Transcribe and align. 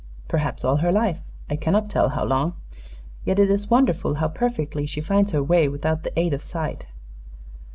"Perhaps 0.27 0.65
all 0.65 0.77
her 0.77 0.91
life; 0.91 1.21
I 1.47 1.55
cannot 1.55 1.87
tell 1.91 2.09
how 2.09 2.25
long. 2.25 2.55
Yet 3.23 3.37
it 3.37 3.51
is 3.51 3.69
wonderful 3.69 4.15
how 4.15 4.29
perfectly 4.29 4.87
she 4.87 4.99
finds 4.99 5.29
her 5.29 5.43
way 5.43 5.67
without 5.67 6.01
the 6.01 6.19
aid 6.19 6.33
of 6.33 6.41
sight. 6.41 6.87